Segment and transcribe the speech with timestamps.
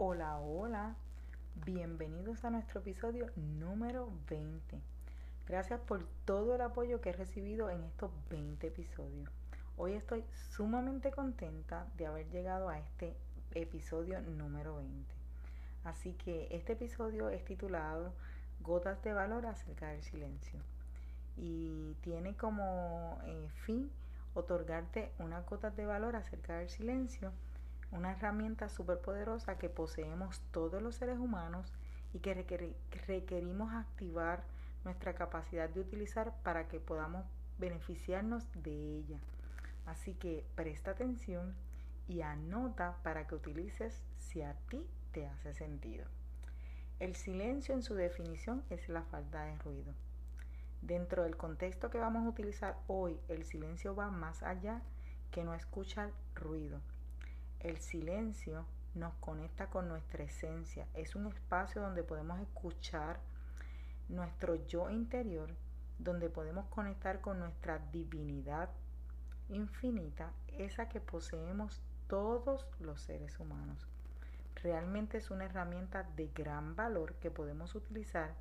[0.00, 0.94] Hola, hola.
[1.66, 4.80] Bienvenidos a nuestro episodio número 20.
[5.48, 9.28] Gracias por todo el apoyo que he recibido en estos 20 episodios.
[9.76, 13.16] Hoy estoy sumamente contenta de haber llegado a este
[13.56, 15.12] episodio número 20.
[15.82, 18.12] Así que este episodio es titulado
[18.60, 20.60] Gotas de valor acerca del silencio.
[21.36, 23.90] Y tiene como eh, fin
[24.34, 27.32] otorgarte unas gotas de valor acerca del silencio
[27.90, 31.72] una herramienta súper poderosa que poseemos todos los seres humanos
[32.12, 32.34] y que
[33.06, 34.44] requerimos activar
[34.84, 37.26] nuestra capacidad de utilizar para que podamos
[37.58, 39.18] beneficiarnos de ella.
[39.86, 41.54] Así que presta atención
[42.08, 46.06] y anota para que utilices si a ti te hace sentido.
[47.00, 49.92] El silencio en su definición es la falta de ruido.
[50.82, 54.82] Dentro del contexto que vamos a utilizar hoy, el silencio va más allá
[55.30, 56.80] que no escuchar ruido.
[57.60, 60.86] El silencio nos conecta con nuestra esencia.
[60.94, 63.18] Es un espacio donde podemos escuchar
[64.08, 65.50] nuestro yo interior,
[65.98, 68.70] donde podemos conectar con nuestra divinidad
[69.48, 73.86] infinita, esa que poseemos todos los seres humanos.
[74.62, 78.34] Realmente es una herramienta de gran valor que podemos utilizar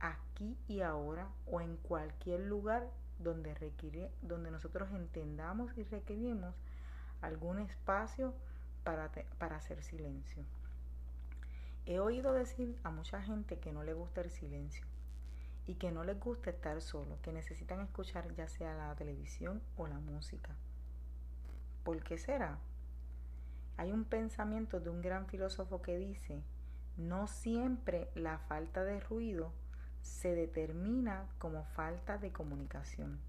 [0.00, 6.54] aquí y ahora o en cualquier lugar donde, requiere, donde nosotros entendamos y requerimos
[7.20, 8.34] algún espacio
[8.84, 10.44] para, para hacer silencio.
[11.86, 14.84] He oído decir a mucha gente que no le gusta el silencio
[15.66, 19.86] y que no les gusta estar solo, que necesitan escuchar ya sea la televisión o
[19.86, 20.54] la música.
[21.84, 22.58] ¿Por qué será?
[23.76, 26.42] Hay un pensamiento de un gran filósofo que dice,
[26.96, 29.52] no siempre la falta de ruido
[30.02, 33.20] se determina como falta de comunicación.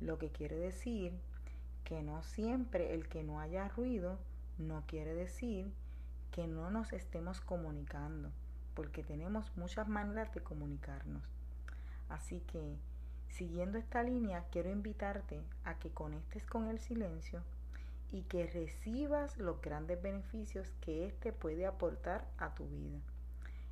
[0.00, 1.18] Lo que quiere decir
[1.90, 4.16] que no siempre el que no haya ruido
[4.58, 5.72] no quiere decir
[6.30, 8.30] que no nos estemos comunicando,
[8.74, 11.24] porque tenemos muchas maneras de comunicarnos.
[12.08, 12.76] Así que,
[13.28, 17.42] siguiendo esta línea, quiero invitarte a que conectes con el silencio
[18.12, 23.00] y que recibas los grandes beneficios que éste puede aportar a tu vida.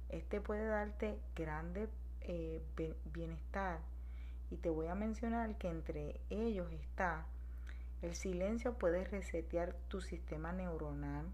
[0.08, 1.88] Este puede darte grande
[2.22, 2.64] eh,
[3.12, 3.78] bienestar
[4.50, 7.24] y te voy a mencionar que entre ellos está
[8.02, 11.26] el silencio puede resetear tu sistema neuronal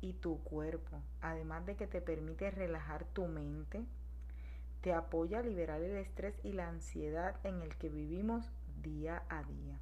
[0.00, 3.84] y tu cuerpo, además de que te permite relajar tu mente,
[4.82, 8.50] te apoya a liberar el estrés y la ansiedad en el que vivimos
[8.82, 9.78] día a día.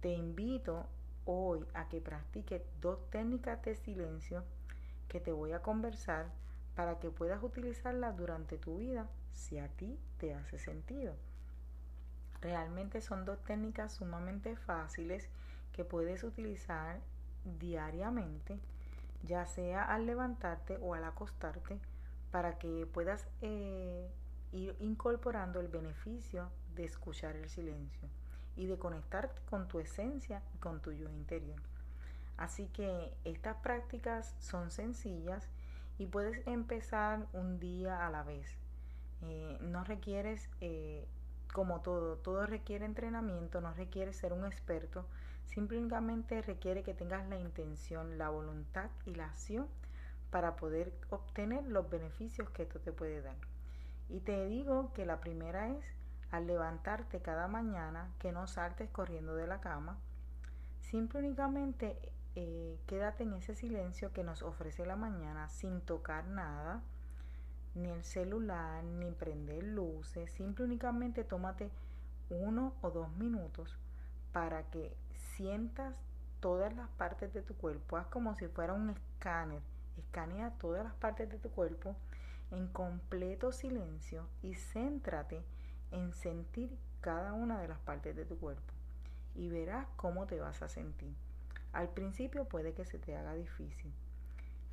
[0.00, 0.86] Te invito
[1.26, 4.44] hoy a que practiques dos técnicas de silencio
[5.08, 6.30] que te voy a conversar
[6.74, 11.14] para que puedas utilizarlas durante tu vida si a ti te hace sentido.
[12.44, 15.30] Realmente son dos técnicas sumamente fáciles
[15.72, 17.00] que puedes utilizar
[17.58, 18.60] diariamente,
[19.22, 21.78] ya sea al levantarte o al acostarte,
[22.30, 24.10] para que puedas eh,
[24.52, 28.10] ir incorporando el beneficio de escuchar el silencio
[28.56, 31.62] y de conectarte con tu esencia y con tu yo interior.
[32.36, 35.48] Así que estas prácticas son sencillas
[35.96, 38.58] y puedes empezar un día a la vez.
[39.22, 41.08] Eh, no requieres eh,
[41.54, 45.06] como todo, todo requiere entrenamiento, no requiere ser un experto,
[45.46, 49.68] Simplemente requiere que tengas la intención, la voluntad y la acción
[50.30, 53.36] para poder obtener los beneficios que esto te puede dar.
[54.08, 55.84] Y te digo que la primera es
[56.32, 59.96] al levantarte cada mañana que no saltes corriendo de la cama.
[60.80, 61.96] Simple únicamente
[62.34, 66.82] eh, quédate en ese silencio que nos ofrece la mañana sin tocar nada,
[67.74, 70.30] ni el celular, ni prender luces.
[70.32, 71.70] Simple únicamente tómate
[72.30, 73.76] uno o dos minutos
[74.32, 74.96] para que
[75.36, 75.94] sientas
[76.40, 77.96] todas las partes de tu cuerpo.
[77.96, 79.62] Haz como si fuera un escáner.
[79.96, 81.96] Escanea todas las partes de tu cuerpo
[82.50, 85.42] en completo silencio y céntrate
[85.90, 88.72] en sentir cada una de las partes de tu cuerpo
[89.34, 91.14] y verás cómo te vas a sentir.
[91.72, 93.92] Al principio puede que se te haga difícil.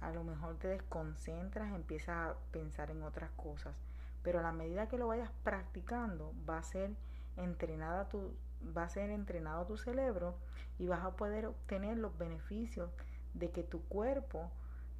[0.01, 3.75] A lo mejor te desconcentras, empiezas a pensar en otras cosas,
[4.24, 6.92] pero a la medida que lo vayas practicando va a ser
[7.38, 8.33] entrenada tu
[8.77, 10.36] va a ser entrenado tu cerebro
[10.77, 12.92] y vas a poder obtener los beneficios
[13.33, 14.51] de que tu cuerpo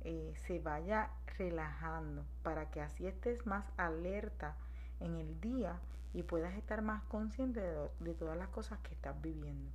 [0.03, 4.56] eh, se vaya relajando para que así estés más alerta
[5.00, 5.80] en el día
[6.13, 9.69] y puedas estar más consciente de, de todas las cosas que estás viviendo.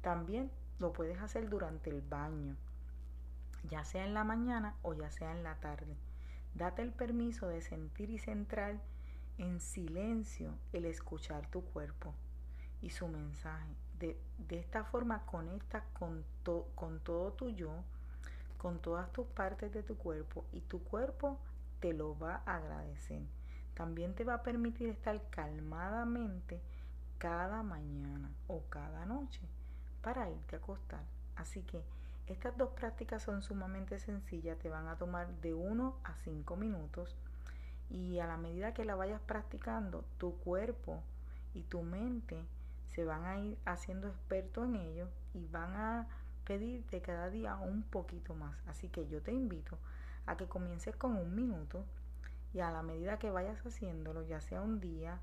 [0.00, 2.56] También lo puedes hacer durante el baño,
[3.70, 5.96] ya sea en la mañana o ya sea en la tarde.
[6.54, 8.80] Date el permiso de sentir y centrar
[9.38, 12.14] en silencio el escuchar tu cuerpo
[12.82, 13.74] y su mensaje.
[13.98, 14.16] De,
[14.50, 16.24] esta forma conectas con,
[16.74, 17.72] con todo tu yo,
[18.56, 21.38] con todas tus partes de tu cuerpo y tu cuerpo
[21.80, 23.22] te lo va a agradecer.
[23.74, 26.60] También te va a permitir estar calmadamente
[27.18, 29.40] cada mañana o cada noche
[30.02, 31.04] para irte a acostar.
[31.36, 31.84] Así que
[32.32, 37.16] estas dos prácticas son sumamente sencillas, te van a tomar de 1 a 5 minutos
[37.90, 41.02] y a la medida que la vayas practicando, tu cuerpo
[41.54, 42.44] y tu mente
[42.88, 46.08] se van a ir haciendo expertos en ello y van a
[46.44, 48.56] pedirte cada día un poquito más.
[48.66, 49.78] Así que yo te invito
[50.26, 51.84] a que comiences con un minuto
[52.52, 55.18] y a la medida que vayas haciéndolo, ya sea un día,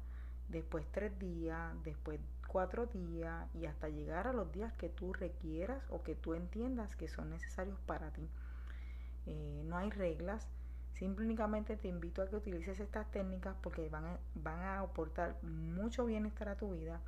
[0.49, 5.83] después tres días, después cuatro días y hasta llegar a los días que tú requieras
[5.89, 8.27] o que tú entiendas que son necesarios para ti.
[9.25, 10.47] Eh, no hay reglas,
[10.93, 16.05] simplemente te invito a que utilices estas técnicas porque van a, van a aportar mucho
[16.05, 17.01] bienestar a tu vida,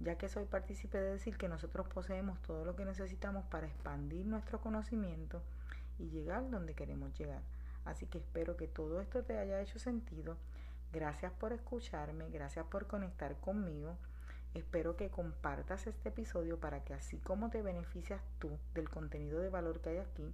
[0.00, 4.26] ya que soy partícipe de decir que nosotros poseemos todo lo que necesitamos para expandir
[4.26, 5.42] nuestro conocimiento
[5.98, 7.42] y llegar donde queremos llegar.
[7.84, 10.36] Así que espero que todo esto te haya hecho sentido.
[10.92, 13.96] Gracias por escucharme, gracias por conectar conmigo.
[14.54, 19.48] Espero que compartas este episodio para que así como te beneficias tú del contenido de
[19.48, 20.30] valor que hay aquí,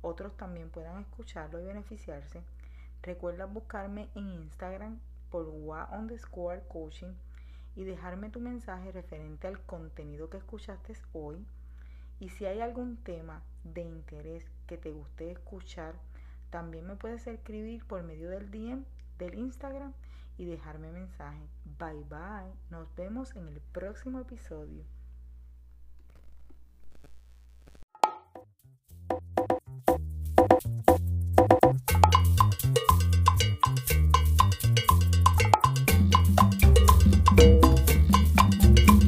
[0.00, 2.42] otros también puedan escucharlo y beneficiarse.
[3.02, 4.98] Recuerda buscarme en Instagram
[5.30, 7.12] por wa underscore coaching
[7.76, 11.44] y dejarme tu mensaje referente al contenido que escuchaste hoy.
[12.18, 15.94] Y si hay algún tema de interés que te guste escuchar,
[16.50, 18.84] también me puedes escribir por medio del DM
[19.18, 19.92] del Instagram
[20.36, 21.46] y dejarme mensaje.
[21.80, 22.52] Bye bye.
[22.68, 24.84] Nos vemos en el próximo episodio.